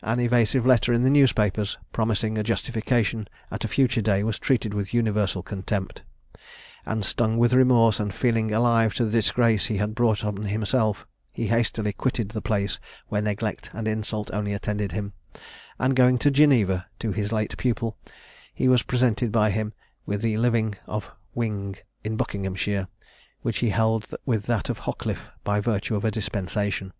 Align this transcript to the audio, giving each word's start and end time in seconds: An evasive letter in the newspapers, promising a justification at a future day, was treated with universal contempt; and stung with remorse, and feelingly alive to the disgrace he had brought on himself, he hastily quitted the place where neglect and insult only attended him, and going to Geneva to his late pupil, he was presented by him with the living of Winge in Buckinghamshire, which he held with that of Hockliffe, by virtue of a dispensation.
An 0.00 0.18
evasive 0.18 0.64
letter 0.64 0.94
in 0.94 1.02
the 1.02 1.10
newspapers, 1.10 1.76
promising 1.92 2.38
a 2.38 2.42
justification 2.42 3.28
at 3.50 3.66
a 3.66 3.68
future 3.68 4.00
day, 4.00 4.24
was 4.24 4.38
treated 4.38 4.72
with 4.72 4.94
universal 4.94 5.42
contempt; 5.42 6.00
and 6.86 7.04
stung 7.04 7.36
with 7.36 7.52
remorse, 7.52 8.00
and 8.00 8.14
feelingly 8.14 8.54
alive 8.54 8.94
to 8.94 9.04
the 9.04 9.10
disgrace 9.10 9.66
he 9.66 9.76
had 9.76 9.94
brought 9.94 10.24
on 10.24 10.36
himself, 10.44 11.06
he 11.34 11.48
hastily 11.48 11.92
quitted 11.92 12.30
the 12.30 12.40
place 12.40 12.80
where 13.08 13.20
neglect 13.20 13.68
and 13.74 13.86
insult 13.86 14.30
only 14.32 14.54
attended 14.54 14.92
him, 14.92 15.12
and 15.78 15.94
going 15.94 16.16
to 16.16 16.30
Geneva 16.30 16.86
to 16.98 17.12
his 17.12 17.30
late 17.30 17.54
pupil, 17.58 17.98
he 18.54 18.68
was 18.68 18.82
presented 18.82 19.30
by 19.30 19.50
him 19.50 19.74
with 20.06 20.22
the 20.22 20.38
living 20.38 20.76
of 20.86 21.10
Winge 21.36 21.80
in 22.02 22.16
Buckinghamshire, 22.16 22.88
which 23.42 23.58
he 23.58 23.68
held 23.68 24.06
with 24.24 24.44
that 24.44 24.70
of 24.70 24.78
Hockliffe, 24.80 25.28
by 25.44 25.60
virtue 25.60 25.94
of 25.94 26.06
a 26.06 26.10
dispensation. 26.10 26.94